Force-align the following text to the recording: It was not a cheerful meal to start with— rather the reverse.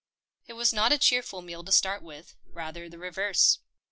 It 0.47 0.53
was 0.53 0.73
not 0.73 0.91
a 0.91 0.97
cheerful 0.97 1.43
meal 1.43 1.63
to 1.63 1.71
start 1.71 2.01
with— 2.01 2.33
rather 2.47 2.89
the 2.89 2.97
reverse. 2.97 3.59